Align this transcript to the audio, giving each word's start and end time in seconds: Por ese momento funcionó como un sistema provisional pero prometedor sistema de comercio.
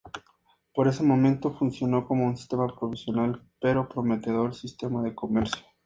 Por 0.73 0.87
ese 0.87 1.03
momento 1.03 1.53
funcionó 1.53 2.07
como 2.07 2.25
un 2.25 2.35
sistema 2.35 2.65
provisional 2.75 3.39
pero 3.61 3.87
prometedor 3.87 4.55
sistema 4.55 5.03
de 5.03 5.13
comercio. 5.13 5.61